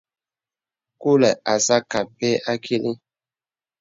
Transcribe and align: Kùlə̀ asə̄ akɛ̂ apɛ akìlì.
Kùlə̀ 1.01 1.39
asə̄ 1.53 1.75
akɛ̂ 1.79 1.99
apɛ 2.05 2.29
akìlì. 2.51 2.91